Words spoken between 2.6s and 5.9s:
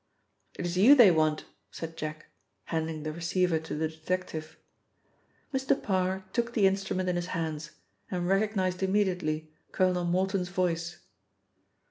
handing the receiver to the detective. Mr.